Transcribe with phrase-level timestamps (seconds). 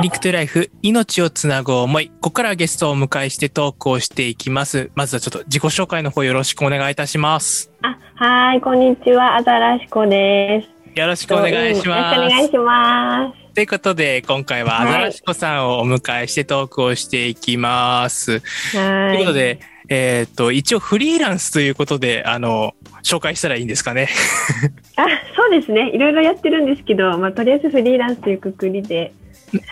[0.00, 2.06] リンクトゥライフ、命をつなぐ思い。
[2.06, 4.92] ここからゲストをお迎えしてトークをしていきます。
[4.94, 7.72] まずはちょっと自己紹介の方よろしくお願いいたします。
[7.82, 10.62] あ、はい、こんにちは、あざらしこで
[10.94, 10.98] す。
[11.00, 12.16] よろしくお願いしよろしくおます。
[12.16, 13.54] 願いします。
[13.54, 18.40] ということで、今回はアザラシコさんをお迎えしてトークをしていきます。
[18.76, 19.16] はい。
[19.16, 24.08] ということで、えっ、と、一応フリーランスということで、あの、紹介したらいいんですかね？
[24.94, 25.90] あ、そうですね。
[25.92, 29.12] いろいろやってるんですけど、まあ、とりあえずフリーランスというくくりで。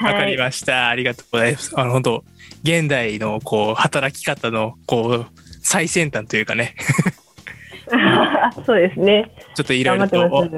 [0.00, 0.88] わ、はいかりました。
[0.88, 1.72] ありがとうございます。
[1.78, 2.24] あの、本当
[2.62, 5.26] 現代の、こう、働き方の、こう、
[5.62, 6.74] 最先端というかね、
[8.66, 9.30] そうですね。
[9.54, 10.50] ちょっといろいろと。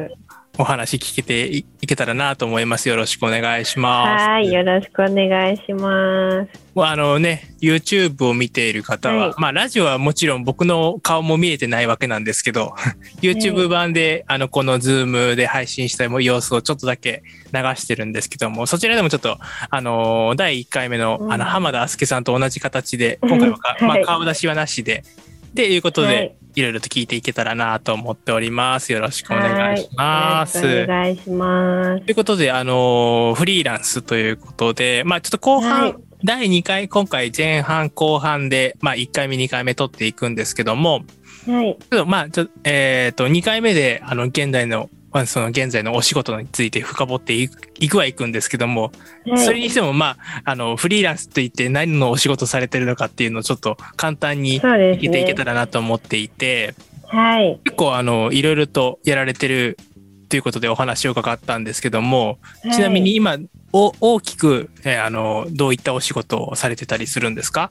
[0.59, 2.89] おお話聞けていいけたらなと思います。
[2.89, 4.25] よろしくお願いします。
[4.25, 6.61] はい、よろしくお願いします。
[6.75, 9.34] もうあのね、YouTube を見ている方は、はい。
[9.39, 12.75] まあラジオはもちろん僕の顔も見えてないわけなんですけど、
[13.23, 19.39] YouTube 版で、あの、この Zoom で配信した様子をちょっとだけ流してるんですけども、そちらでもちょっと、
[19.70, 21.33] あの、第1回目の、うん。
[21.33, 24.05] あの、浜田あすけさんと同じ形で、今回はか、まあはい。
[24.05, 25.05] 顔出しはなしで、
[25.51, 26.23] っていうことで、は
[26.59, 28.92] いいろいろと聞いていけたらなと思っております。
[28.92, 30.59] よろしくお願いします。
[30.59, 32.05] お願いします。
[32.05, 41.05] ということで、あのーフリーランスということで、まあちょっと後半、はい第2回、今回前半後半で、まあ1回目、2回目撮っていくんですけども、
[41.47, 41.77] はい。
[41.79, 48.92] ちょっとまあちょ、えっ、と、2回目で、あの、現代の、まあ、その現在のお仕事について深掘っていくいくはいくんですけども、
[49.27, 54.61] はいそれにしても、まあ、あの、フリーランスといって何のお仕事されてるのかっていうのをちょっと簡単に。
[54.61, 56.75] 聞いていけたらなと思っていて、
[57.06, 57.59] はい。
[57.64, 59.79] 結構あの、いろいろとやられてる
[60.29, 62.39] ということでお話を伺ったんですけども、
[62.73, 63.39] ちなみに今、
[63.73, 67.70] お大きく、えーあの、どういったお仕事をされてたりするんですか？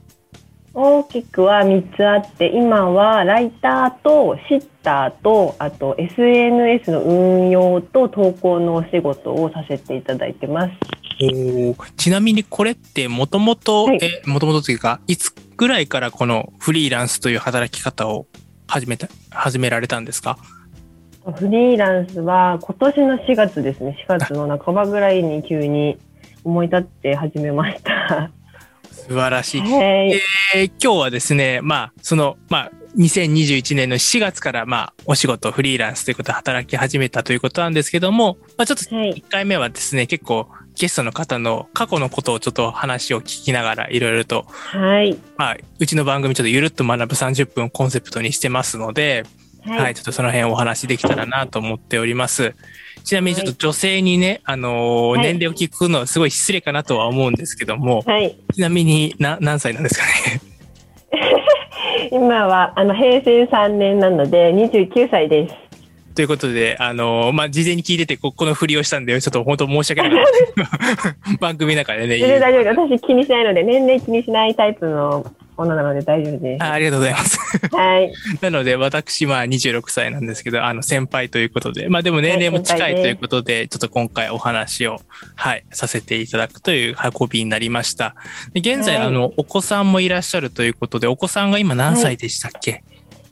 [0.80, 10.72] 大きくは3つあって今はライターとシッターとあと SNS の運用と投稿のお仕事をさせていただいてます。
[11.96, 18.28] ちなみにこれってもともと、はいえ、もともとというか、いつぐらいからこのフリーランスという働き方を
[18.68, 20.38] 始めた、始められたんですか？
[21.24, 25.98] フリーランスは今年の4月ですね4月の半ばぐらいに急に
[26.44, 28.30] 思い立って始めました。
[29.08, 29.60] 素晴らしい。
[29.62, 29.70] はい、
[30.54, 39.14] えー今日はですね、まあ、その、まあ、2021年の4月から、まあ、お仕事、フリーランスということで働き始めたということなんですけども、まあ、ちょっとはい。
[39.14, 49.24] 1回目はですね、結構ゲストの方の過去のことをちょっと話を聞きながらいろいろと、はい、まあ、うちの番組ちょっとゆるっと学ぶ30分をコンセプトにしてますので、
[49.68, 52.54] はい、はい、ちょっとその辺お話できたらなと思っております。
[53.04, 60.40] ちなみにちょっと女性にね、あのーはい年齢を聞くのはすごい失礼かなとは思うんですけども、はい、ちなみにな何歳なんですかね？
[62.12, 65.54] 今はあの平成3年なので29歳です。
[66.14, 70.24] ということで、あのーまあ、事前に聞いててこ、この振りをしたんで、ちょっと本当申し訳なかっ
[71.04, 71.36] た。
[71.38, 72.88] 番組の中でね、全然大丈夫。
[72.88, 75.24] 私気にしないので年齢気にしないタイプの
[75.58, 76.62] ものなので大丈夫です。
[76.62, 77.38] あありがとうございます。
[77.74, 78.12] はい。
[78.40, 85.00] なので、私、まあ、26歳なんですけど、あの、先輩ということで、まあ、でも年齢も近いということで、ちょっと今回お話を、
[85.34, 88.14] はい、させていただくという運びになりました。
[88.52, 92.84] で現在、はいあの、お子さんもいらっしゃるということで、お子さんが今何歳でしたっけ、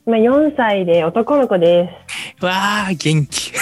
[0.05, 1.89] 今4歳で男の子で
[2.41, 3.51] わあ、元気。
[3.51, 3.53] す。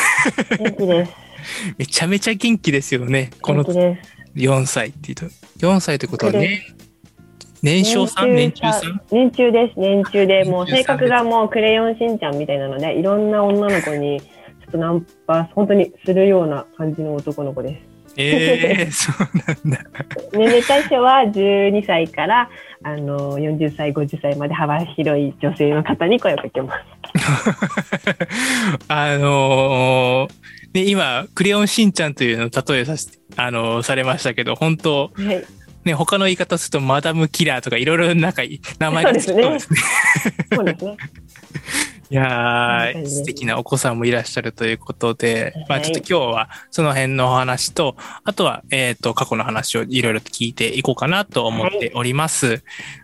[0.57, 1.11] 元気です。
[1.77, 3.29] めちゃめちゃ元気ですよね。
[3.41, 4.15] この元気です。
[4.35, 5.25] 4歳っていうと。
[5.59, 6.75] 4歳ってことはね、
[7.61, 9.01] 年少さん年中さん？
[9.11, 9.79] 年中です。
[9.79, 14.27] 年中で、もう性格がもうクレヨンしんちゃんみたいなので、いろんな女の子に、ちょ
[14.69, 17.95] っとナンパ、本当にするような感じの男の子です。
[18.17, 19.83] ええそうなんだ。
[20.31, 22.49] 年齢対象は12歳から、
[22.83, 26.85] あの、40歳、50歳まで幅広い女性の方に声をかけます。
[28.88, 30.33] あのー
[30.73, 35.44] ね、今、クレヨンしんちゃんというのを例えさせて、あのーされましたけど、本当はい。
[35.85, 38.42] ね、他の言い方すると、マダムキラーとかいろいろなんか
[38.80, 39.80] 名前がつきそうですね。
[40.56, 40.98] そうですね。
[42.12, 52.48] いやー、素敵なお子さんもいらっしゃるということで、まあはいちょっと今日はその辺のお話と、あとは、えっ、と、過去の話をいろいろと聞いていこうかなと思っております。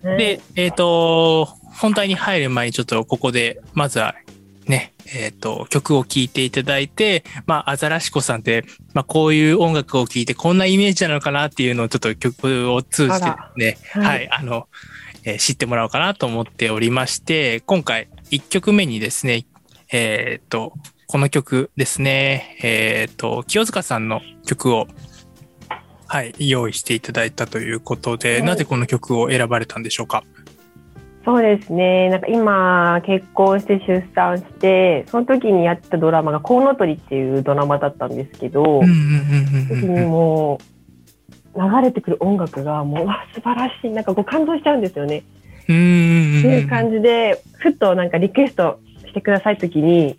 [0.03, 4.25] はいで、えっ、と、本題に入る前にちょっとここで、まずはね、
[5.07, 13.25] えっ、と、曲を聴いていただいて、まあ、アザラシコさんって、まあ、こういう音楽を聴いてこんなイメージなのかなっていうのをちょっと曲を通じて
[13.56, 14.07] ね、あら。
[14.07, 14.68] はい、あの、
[15.24, 19.45] えー知ってもらおうかなと思っておりまして、今回1曲目にですね、
[19.92, 20.74] えっ、と、
[21.07, 24.88] この曲ですね、えっ、と、清塚さんの曲を、
[26.07, 28.44] はい、用意していただいたということで、はい。
[28.44, 30.24] なぜこの曲を選ばれたんでしょうか？
[31.23, 32.09] そうですね。
[32.09, 38.88] なんか今、結婚して出産して、その時にやったドラマが、コウノトリっていうドラマだったんですけど、時
[39.85, 40.59] にうんも
[41.56, 43.91] う、流れてくる音楽がもう、わ、 素晴らしい。
[43.91, 45.23] なんかこう感動しちゃうんですよね。
[45.68, 46.39] うーん。
[46.39, 50.17] っていう感じで、ふっとなんかリクエストしてくださいときに、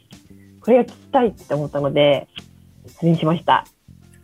[0.60, 2.28] これが聞きたいって思ったので、
[2.86, 3.64] それにしました。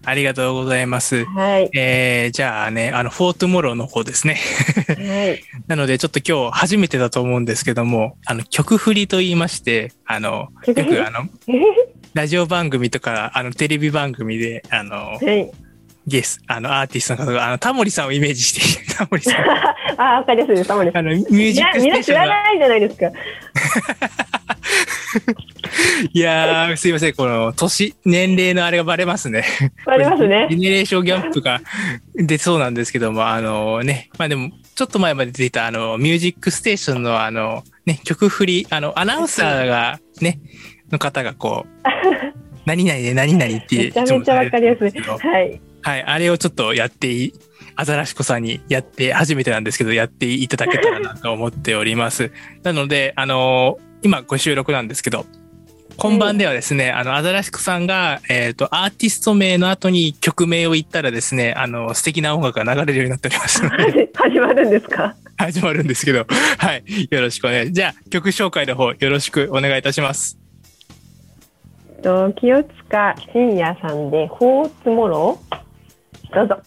[0.08, 1.26] ありがとうございます。
[1.26, 1.70] はい。
[1.76, 4.38] えー、じゃあね、あの、フォートモローの方ですね。
[4.86, 5.42] はい。
[5.68, 11.28] なので、ちょっと今日初めてだと思うんですけども、あの、曲振りと言いまして、あの、よくあの、
[12.14, 15.50] ラジオ番組とか、あの、テレビ番組で、あの、はい。
[16.06, 19.34] ゲス、あの、アーティストの方が、あの、タモリさんをイメージして、 タモリさん、
[20.00, 20.68] あ、わかりやすいです。
[20.68, 21.06] タモリさん。
[21.06, 23.10] あの、ミュージックスみんな知テーションが、らないじゃないですか。
[26.12, 29.44] いやー、すいません、この、年、年齢のあれがバレますね。
[29.86, 30.58] あります ジねェ。
[30.58, 31.60] ネレーションギャップが
[32.14, 40.40] 出そうなんですけども、あのね、まあでも、ちょっと前まで出ていた、あの、ミュージックステーションの、あの、ね、曲振り、あの、アナウンサーが、ね、
[40.90, 41.88] の方がこう、
[42.64, 44.90] 何々で何々って めちゃめちゃわかりやすい。
[44.90, 45.60] はい。
[45.82, 47.32] はい、あれをちょっとやってい、
[47.76, 52.32] アザラシコさんにやって、初めてなんですけど、やっていただけたらなと思っております。
[52.62, 55.26] なので、あの今ご収録なんですけど、
[55.98, 65.16] 本番ではですね、あの、アザラシコさんが、えっ、と、アーティスト名の後に曲名を言ったらですね、あの、素敵な音楽が流れるようになっておりますので、始まるんですか？
[65.36, 66.24] 始まるんですけど、
[66.58, 67.72] はい、よろしくお願い。
[67.72, 70.38] じゃあ、曲紹介の方、よろしくお願いいたします。
[72.00, 75.58] と清塚信也さんで「フォーツモロー」
[76.32, 76.62] どうぞ。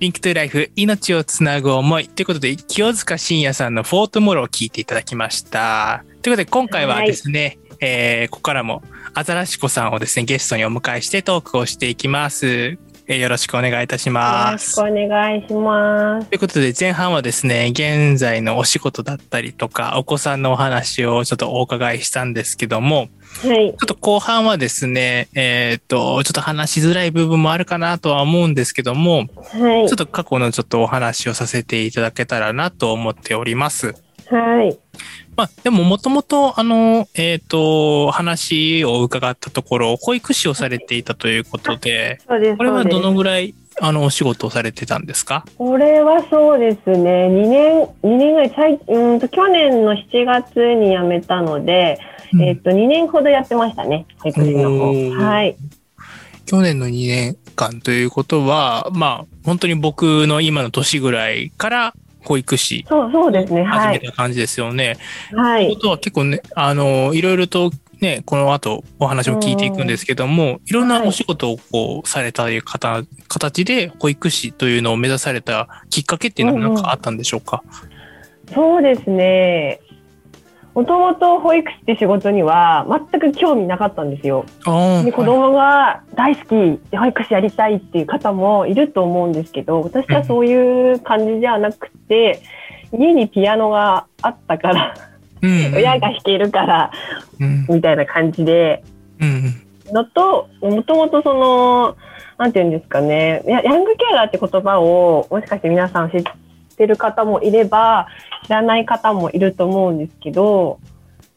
[0.00, 2.08] Link to Life、命をつなぐ思い。
[2.08, 6.04] ということで、清塚信也さんの For Tomorrow を聞いていただきました。
[6.22, 8.84] ということで、今回はですね、えーここからも、
[9.14, 12.78] アザラシコさんをですね、ゲストにお迎えしてトークをしていきます。
[13.10, 14.70] えーよろしくお願いいたします。
[14.70, 16.26] よろしくお願いします。
[16.28, 23.08] ということで、前半はですね、現在のお仕事だったりとか、お子さんのお話をちょっとお伺いしたんですけども、
[23.42, 23.70] はい。
[23.70, 29.96] ちょっと後半はですね、えーっと、ちょっと話しづらい部分もあるかなとは思うんですけども、はいちょっ。
[29.96, 33.94] と過去のちょっとお話をさせていただけたらなと思っております。
[34.30, 34.78] はい。
[35.36, 42.56] まあ、でももともと、あの、えっ、と、話を伺ったところ、保育士をされていたということで、そうです。
[42.56, 45.44] これはどのぐらい、あの、お仕事をされてたんですか？
[45.56, 47.28] これはそうですね。
[47.28, 52.00] 2年、2年ぐらい、最うーんと去年の7月に辞めたので、
[52.42, 54.06] えっと、2年ほどやってましたね。
[54.18, 55.24] 保育士の方。
[55.24, 55.56] はい。
[56.46, 61.94] 去年の2年間ということは、まあ、本当に僕の今の年ぐらいから
[62.28, 63.64] 保育士そう、そうですね。
[63.64, 64.00] 始はい。
[64.00, 64.98] めた感じですよね。
[65.32, 65.74] はい。
[65.74, 67.70] ことは結構ね、あの、いろいろと
[68.00, 77.64] ね、この後お話も聞いていくんですけども、いろんなお仕事をこうされたという方、形で保育士というのを目指されたきっかけっていうのは何かあったんでしょうか、
[78.54, 79.80] そうですね。
[80.78, 84.44] もともと保育士って仕事には全く興味なかったんですよ。
[85.04, 92.42] で子供が大好きで保育士やりたいっていう方もいると思うんですけど私はそういう感じではなくて、
[92.92, 94.94] 家にピアノがあったから、
[95.42, 96.92] うん、親が弾けるから
[97.40, 98.84] うん、みたいな感じで
[99.20, 99.60] うん、
[99.92, 101.96] のともともとその
[102.38, 106.30] なんていうんですかねやヤングケアラーって言葉をもしかして皆さん知って
[106.86, 108.08] る方もいれば
[108.44, 110.78] 知らない方もいると思うんですけど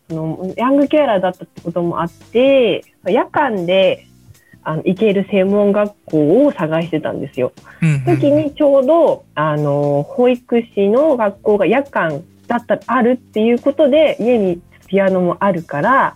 [0.09, 4.07] そのヤングケアラーだったってこともあって夜間で
[4.63, 7.51] あの行ける専門学校を探してたんですよ。
[7.81, 16.15] うん、時にちょうどあの保育士の学校が夜間だったらあるっていうことで家にピアノもあるから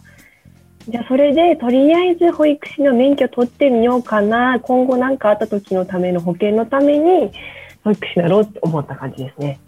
[0.88, 7.32] じゃあそれでとりあえず保育士の免許取ってみようかな今後何かあった時のための保険のために
[7.86, 9.60] 保育士になろうって思った感じですね。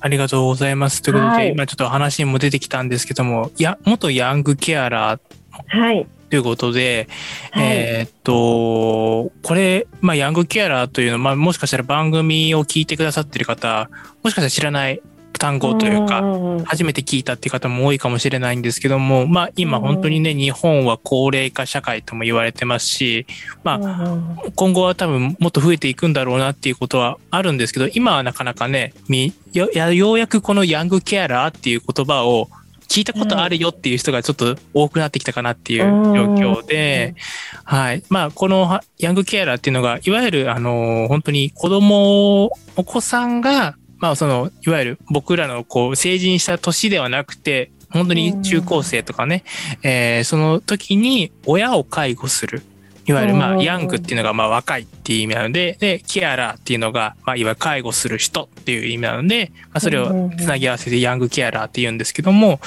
[0.00, 1.02] ありがとうございます。
[1.02, 5.20] ということで、はい今ちょっと話にも出てきたんですけども、いや、元ヤングケアラー
[5.68, 6.06] はい。
[6.30, 7.06] ということで、
[7.50, 13.90] はいえーっと、これ、まあ、ヤングケアラーというのは、まあ、もしかしたら番組を聞いてくださってる方、
[14.22, 15.02] もしかしたら知らない
[15.40, 16.22] 単語というか、
[16.66, 23.26] 初めて聞いたっていう方も多いかもしれないんですけども、まあ今うん本当にね、日本は高齢化社会とも言われてますし、
[23.64, 32.50] まあ今後は多分もっと増えていくんだろうなっていうことはあるんですけど、今はなかなかね、みよやようやくこのヤングケアラーっていう言葉を
[32.90, 37.14] 聞いたことあるよっていう人がちょっと多くなってきたかなっていう状況で、
[37.62, 38.02] はい。
[38.08, 49.44] まあ、このはヤングケアラーっていうのが、いわゆる、あの、本当に子供、お子さんが、まあ、その、いわゆる僕らのこう、成人した年ではなくて、本当に中高生とかね、
[49.82, 52.62] えーその時に親を介護する。
[53.06, 62.60] いいわゆるまあうんヤングっていうのがまあ若いっていう意味なので、で、ケアラーっていうのがまあいわゆる介護する人っていう意味なので、まあそれをつなぎ合わせてヤングケアラーって言うんですけども、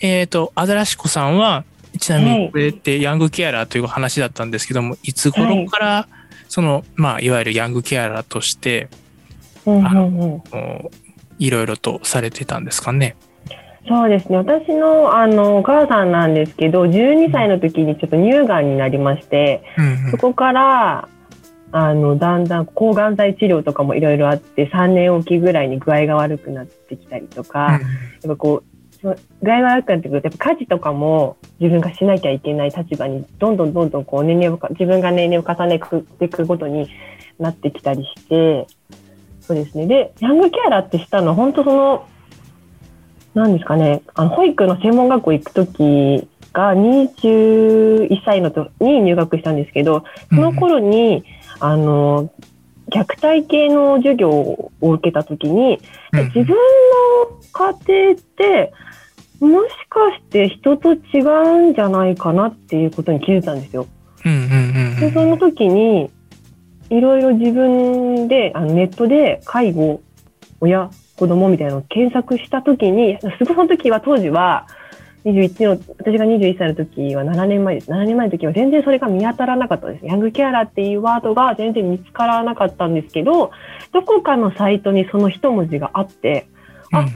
[0.00, 1.64] えっ、と、アザラシコさんは、
[1.98, 6.08] ちなみにこれってヤングケアラーという話だったんですけども、いつ頃から
[6.48, 8.88] その、まあいわゆるヤングケアラーとして、
[11.38, 13.16] いろいろとされてたんですかね。
[13.88, 14.36] そうですね。
[14.36, 21.08] 私の、あの、お母さんなんですけど、12歳の時にちょっと乳がんになりまして、うんそこから、
[21.72, 27.80] あの、だんだん抗がん剤治療とかもいろいろあって、3年おきぐらいに具合が悪くなってきたりとか、やっ
[28.28, 28.78] ぱこう、
[29.42, 35.80] 具合が悪くなってくると、やっぱ家事とかも自分がしなきゃいけない立場に、どんどんどんどんこう年齢をか、自分が年齢を重ね
[36.18, 36.88] ていくごとに
[37.38, 38.66] なってきたりして、
[39.48, 39.86] そうですね。
[39.86, 42.06] で、ヤングケアラーってしたのは、本当その、
[43.32, 51.24] なんですかね、あの、保育の専門学校行くときが21歳のとに入学したんですけど、その頃に、
[51.60, 52.30] あの、
[52.90, 55.80] 虐待系の授業を受けたときに、
[56.12, 56.54] うん自分の
[57.52, 58.72] 家庭って、
[59.40, 63.86] もしかして人と違うんじゃないかなっていうことに気づいたんですよ。
[64.26, 66.10] うんうんうんうんで、その時に、
[66.90, 70.00] いろいろ自分で、あのネットで介護、
[70.60, 74.66] 親、子供みたいなのを検索した時に、すごいその時は当時は、
[75.24, 77.90] 21の、私が21歳の時は7年前です。
[77.90, 80.06] 7年前の時は全然それが見当たらなかったです。
[80.06, 83.50] ヤングケアラーっていうワードが全然見つからなかったんですけど、
[83.92, 86.46] どこかのサイトにその一文字があって、
[86.92, 87.12] あうんうん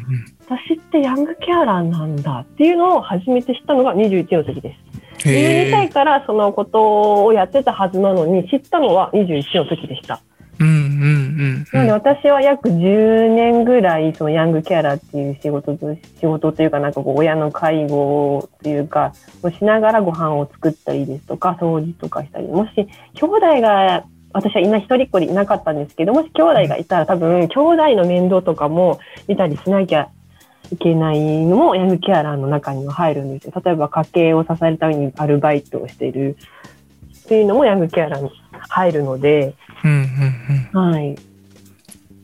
[0.52, 4.91] 私ってヤングケアラーなんだっていうのを初めて知ったのが21の時です。
[5.24, 10.20] 12へ歳からそのことをやってたはずなのに、知ったのは21の時でした。
[10.58, 19.12] うんうんうんなので私は約10年ぐらい、そのヤングケアラーっていう仕事と、仕事というかなんかこう親の介護というか、
[19.42, 22.72] をしながらご飯を作ったりですとか、掃除とかしたり、もし
[23.14, 28.98] 兄弟が、私は今一人っ子でいなかったんですけど、もし兄弟がいたら多分、兄弟の面倒とかも
[29.28, 30.10] 見たりしなきゃ
[30.72, 33.62] いけないのもヤングケアラーの中には入るんですよ。
[33.62, 36.36] 例えば家計を支えるためにアルバイトをしている
[37.24, 38.30] っていうのもヤングケアラーに
[38.68, 41.16] 入るので、うんうんうんはい。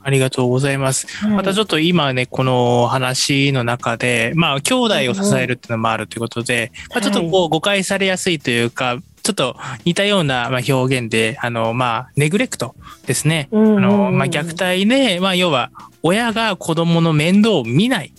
[0.01, 1.27] ありがとうございます。
[1.27, 12.75] またちょっと今ね、この話の中で、まあ、兄弟を支えるっていうのもあるということで、まあ、ちょっとこう誤解されやすいというか、ちょっと似たようなまあ表現で、あの、まあ、ネグレクト
[13.07, 13.49] ですね。
[13.53, 15.71] あの、まあ、虐待で、まあ、要は、
[16.03, 18.13] 親が子供の面倒を見ない。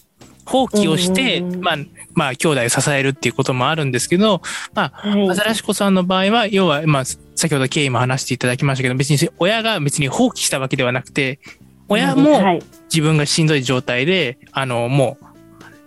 [0.49, 1.77] 放棄をして、まあ、
[2.15, 4.41] まあ、兄弟を支えるっていうこともあるんですけど、
[4.73, 5.29] まあ、はい。
[5.29, 11.39] アザラシコさんの場合は、要は、まあ、先ほど経緯も話していただきましたけど、別に親が別に放棄したわけではなくて、
[11.87, 12.63] 親もはい。
[12.85, 15.25] 自分がしんどい状態で、あの、もう、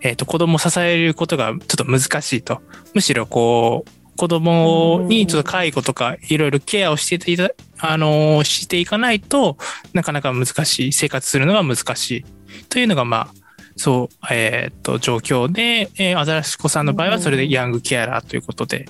[0.02, 2.60] えっ、と、子供を支えることがちょっと難しいと。
[2.94, 9.56] むしろ、こう、子供にちょっと介護とかいろいろケアをしていた、あの、していかないと
[9.92, 12.24] なかなか難しい、生活するのが難しい。
[12.68, 13.41] というのが、まあ、
[13.76, 18.88] そう、えっ、と、状況で、えー、アザラシコさんの場合はそれでヤングケアラーということで、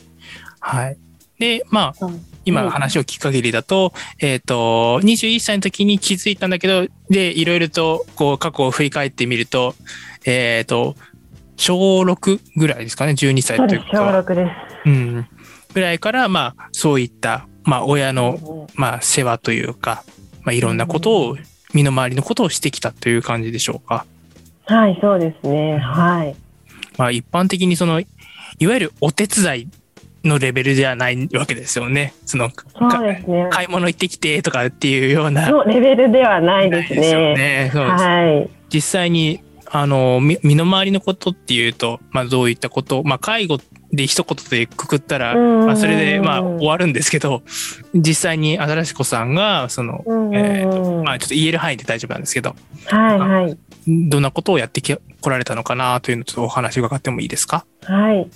[0.60, 0.96] はい。
[1.38, 2.10] で、まあ、
[2.44, 9.74] 今の話を聞く限りだと、えっ、と、21歳の時に気づいたんだけど、で、いろいろと、こう、過去を振り返ってみると、
[10.24, 10.94] えっ、と、
[11.56, 14.24] 小6ぐらいですかね、12歳ということは。
[14.24, 14.88] 6です。
[14.88, 15.26] うん。
[15.74, 20.04] ぐらいから、まあ、そういった、まあ、親の、まあ、世話というか、
[20.42, 21.36] まあ、いろんなことを、
[21.72, 24.06] 身の回りのことをしてきたという感じでしょうか。
[24.72, 25.78] はい、そうですね。
[25.78, 26.34] はい。
[26.96, 28.06] まあ、一般的にその、い
[28.66, 29.68] わゆるお手伝い
[30.24, 32.14] のレベルではないわけですよね。
[32.24, 33.48] その、そうかですね。
[33.50, 35.50] 買い物行ってきてとかっていうような。
[35.50, 37.34] のレベルではないですね。
[37.34, 37.70] ね。
[37.72, 38.50] そうですはい。
[38.72, 39.40] 実際に、
[39.74, 43.58] あの、み身の回りのことっていうと、まあどういったこと、まあ介護
[43.90, 47.42] で一言でくくったら、うんまあそれでまあ終わるんですけど、
[47.94, 52.54] 実際に新し子さんが、その、えうんまあちょっと言える範囲で大丈夫なんですけど、
[52.86, 53.58] はい、はい。
[53.86, 57.64] どんなことをやってき来られたのかなというのをちょっとお話伺ってもいいですか？
[57.82, 58.28] はい。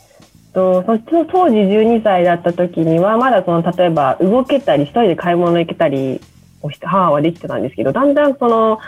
[0.53, 6.21] とそっちの当時12歳だった時には、まだその、例えば動けたり、一人で買い物行けたり
[6.63, 8.79] をして、母はできてたんですけど、だんだんその、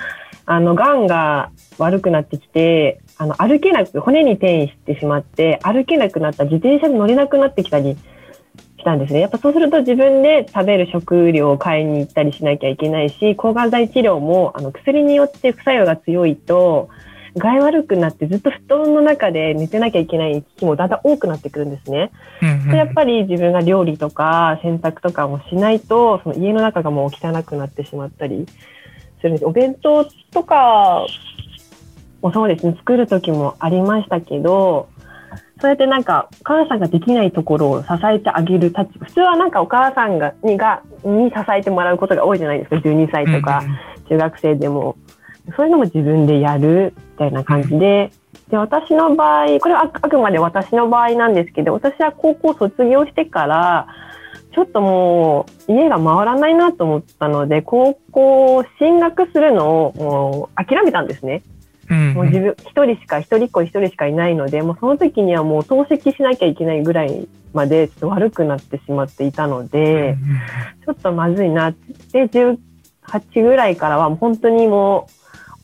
[0.47, 7.99] あの、癌が悪くなってきて、あの、歩けなく、骨に転移してしまって、歩けなくなった自転車に乗れなくなってきたり
[8.89, 9.21] したんですね。
[9.21, 16.89] やっぱそうすると自分で食べる食料を買いに行ったりしなきゃいけないし、抗がん剤治療も、あの、薬によって副作用が強いと、
[17.37, 22.11] 具合悪くなってずっと布団の中で寝てなきゃいけない日もだんだん多くなってくるんですね。
[22.41, 28.47] うんうんでやっぱり自分が料理とか洗濯とかもしないと、その家の中がもう汚くなってしまったり
[29.21, 29.45] するんです。
[29.45, 31.07] お弁当とか
[32.23, 34.89] もそうですね、作る時もありましたけど、
[35.61, 39.07] そうやってなんか、お母さんができないところを支えてあげる立場。
[39.07, 42.77] 普通はなんかお母さんが、にが、に支えてもらうことが多いじゃないですか。
[42.77, 43.63] 12歳とか、
[44.09, 44.97] 中学生でも。
[45.57, 48.11] そういうのも自分でやる、みたいな感じで。
[48.51, 53.89] で、私の場合、これはあくまで私の場合なんですけど、私は高校卒業してから、
[54.55, 61.43] ちょっともう家が回らないなと思ったので、高校進学するのをもう諦めたんですね。
[61.91, 70.17] うんもう自分、一人しか、一人っ子一人しかいないので、もうその時にはもう透析しなきゃいけないぐらいまでちょっと悪くなってしまっていたので、
[70.85, 72.57] ちょっとまずいなって、18
[73.43, 75.19] ぐらいからは本当にもう、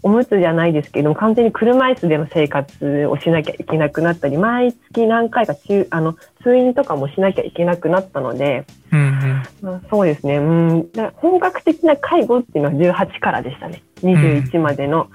[0.04, 10.36] おむつじゃないですけども、完全に車椅子での生活をしなきゃいけなくなったり、毎月何回か中、あの、通院とかもしなきゃいけなくなったので、うんうんまあそうですね。
[10.36, 10.90] うん。
[11.14, 13.82] 本格的な介護っていうのは18からでしたね。
[14.02, 15.08] 21までの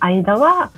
[0.00, 0.70] 間は、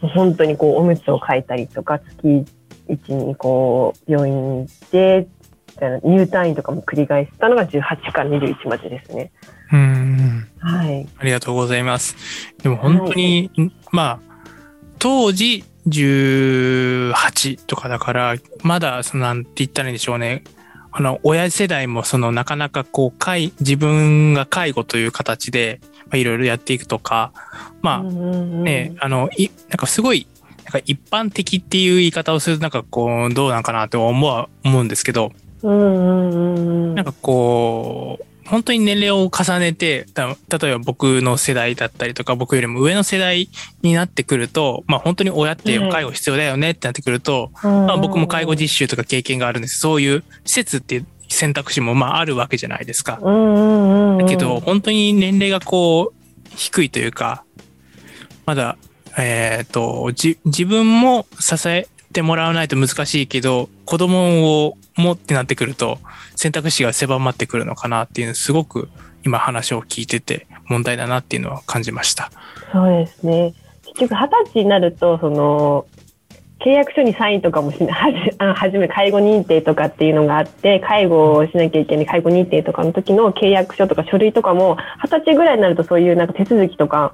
[0.00, 2.44] 本当にこう、おむつを替えたりとか、月
[2.88, 5.28] 1にこう、病院に行って、
[6.02, 9.30] 入退院とかも繰り返したのが18から21までですね。
[9.72, 11.08] うんうんはい。
[11.18, 12.16] ありがとうございます。
[12.62, 13.50] でも本当に、
[13.92, 14.20] まあ、
[14.98, 20.42] 当時18とかだから、まだ、その、なんて言ったらいいんでしょうね。
[20.90, 27.32] あの、親世代も、その、なかなかこう、介、自分が介護という形で、まあ、いろいろやっていくとか、
[27.82, 30.26] まあ、ね、あの、い、なんかすごい、
[30.64, 35.32] なんか一般的っていう言い方をすると、なんかこう、どうなんかなと思う、思うんですけど。
[35.62, 43.48] なんかこう、本当に年齢を重ねて、た例えば僕の世代だったりとか、僕よりも上の世代
[43.82, 49.78] になってくると、まあ本当に親って介護必要だよねってなってくると、まあ僕も介護実習とか経験があるんです。
[49.78, 53.18] そういう施設っていう選択肢もまああるわけじゃないですか。
[53.22, 54.18] うんうんうんうん。
[54.18, 57.44] だけど、本当に年齢がこう、低いというか、
[58.46, 58.76] まだ、
[59.18, 61.86] えっ、と、じ、自分も支え
[62.18, 65.98] てもらわないと難しいけど、子供をもってなってくると、
[66.34, 68.88] 選択肢が狭まってくるのかなっていうのすごく
[69.24, 72.32] 今話を聞いてて問題だなっていうのは感じました。
[72.72, 73.54] そうですね。
[73.86, 75.86] 結局、二十歳になると、その、
[76.58, 87.12] 契約書にサインとかもし はじあはじめ介護認定とかっていうのがあって介護をしなきゃいけない介護認定とかの時の契約書とか書類とかも二十歳ぐらいになるとそういうなんか手続きとか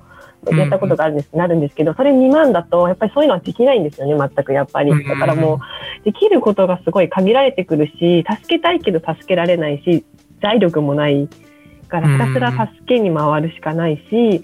[0.53, 4.91] やったことがあるんです、なるんですけどそれ未満だとやっぱりそういうのはできないんですよね全くやっぱり。
[5.07, 5.61] だからも
[6.03, 10.05] うできることがすごい限られてくるし助けたいけど助けられないし
[10.43, 11.29] 財力もない
[11.89, 14.43] からひたすら助けに回るしかないし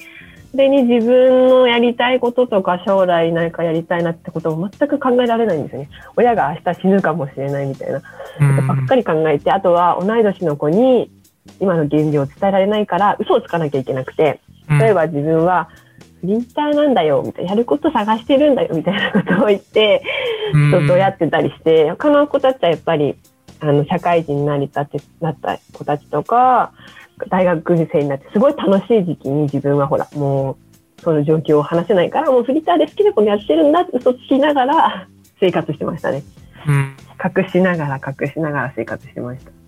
[0.50, 5.90] それに自分のやりたいこととか将来何かやりたいなってことも全く考えられないんですよね。
[6.16, 8.00] 親が明日死ぬかもしれないみたいな。
[8.00, 8.04] こ
[8.60, 11.08] とばっかり考えて、あとは同い年の子に
[11.60, 15.79] 今の現状を伝えられないから嘘をつかなきゃいけなくて、例えば自分はフ
[16.22, 20.02] リーターなんだよみたいな、やること探してるんだよみたいなことを言って、
[20.52, 23.16] 人とやってたりして、他の子たちはやっぱり
[23.60, 26.72] あの社会人になりたてなった子たちとか、
[27.28, 30.56] 大学生になってすごい楽しい時期に自分はほらも
[30.98, 36.22] うその状況を話せないからもうフリーターで好きなことやってるんだって嘘つきながら生活してましたね。
[36.66, 39.59] うん、隠しながら隠しながら生活してました。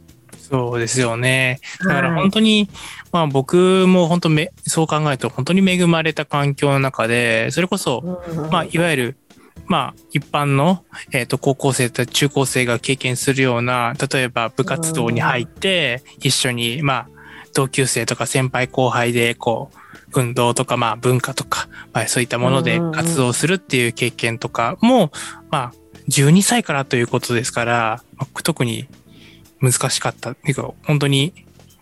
[0.43, 1.61] そうですよね。
[1.81, 2.69] だから本当に、
[3.13, 9.17] まあ僕も本当め、そう考えると本当に恵まれた環境の中で、それこそ、まあいわゆる、
[9.67, 17.09] まあ一般の、えっ、と高校生と中高生が経験するような、例えば部活動に入って、一緒に、まあ
[17.55, 25.13] 同級生とか先輩後輩で、こう、運動とか、まあ文化とか、まあそういったもので活動するっていう経験とかも、
[25.51, 25.73] まあ
[26.09, 28.89] 12歳からということですから、まあ特に
[29.63, 30.33] 難しかった。
[30.33, 31.33] っていうか、本当に、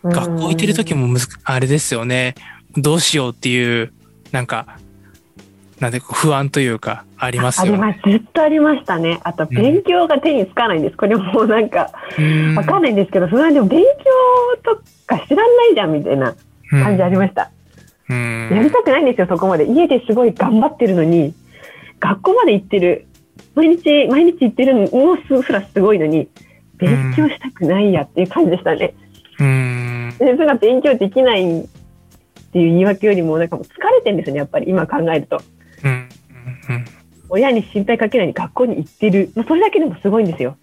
[0.04, 2.34] 学校行ってる時もむず、あれですよね。
[2.76, 3.92] どうしようっていう、
[4.32, 4.78] なんか、
[5.80, 7.72] なんで不安というか、ありますよね。
[7.72, 8.10] あります。
[8.10, 9.18] ずっとありましたね。
[9.24, 10.96] あと、勉強が手につかないんです。
[10.96, 11.90] これもなんか、
[12.54, 16.34] わかんないんですけど、それはでも勉強とか知らないじゃんみたいな
[16.70, 17.50] 感じありました。
[18.10, 19.66] うん、やりたくないんですよ、そこまで。
[19.66, 21.32] 家ですごい頑張ってるのに、
[21.98, 23.06] 学校まで行ってる。
[23.54, 26.28] 毎日、毎日行ってるのもすらすごいのに、
[26.80, 28.94] 勉強したくないやっていう感じでしたね。
[29.38, 30.08] うん。
[30.20, 31.64] 自分が勉強できないっ
[32.52, 35.40] ていう言い訳よりも、なんかもう疲れてるんですよね、やっぱり今考えると。
[35.84, 35.90] うん。
[35.90, 36.84] うん。
[37.28, 39.30] 親に心配かけないに学校に行ってる。
[39.34, 40.56] もうそれだけでもすごいんですよ。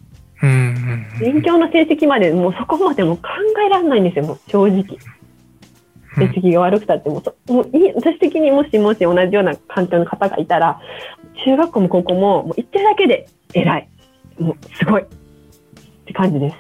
[0.44, 1.08] うん。
[1.20, 3.24] 勉強の成績まで、もうそこまでも考
[3.66, 4.84] えられないんですよ、もう正直。
[6.16, 10.80] 成績が悪くたっても、もういい私的にもしもし同じような環境の方がいたら、
[11.46, 13.90] 中学校も高校も、もう行ってるだけで偉い。
[14.40, 15.06] もうすごい。
[16.08, 16.56] って感じです。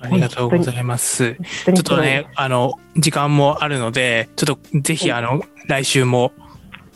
[0.00, 1.36] ありがとうございます。
[1.64, 6.32] ちょっとね、あの、時間もあるので、ちょっとぜひ、あの、来週も、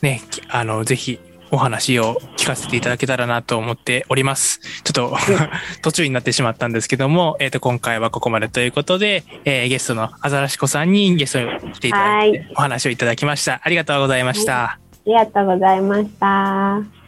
[0.03, 1.19] ね、あの、ぜひ
[1.51, 4.61] お話を聞かせていただけたらなと思っております。
[4.85, 5.17] ちょっと
[5.83, 13.61] 途中になってしまったんですけども、えっ、と、今回はここまでということで、えーゲストのアザラシコさんにゲストに来ていただいてはお話をいただきました。
[13.63, 14.63] ありがとうございました。
[14.63, 17.02] ありがとうございました。